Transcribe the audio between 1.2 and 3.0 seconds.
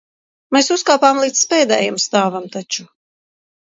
līdz pēdējam stāvam taču.